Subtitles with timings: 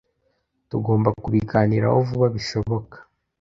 [0.69, 2.97] Tugomba kubiganiraho vuba bishoboka.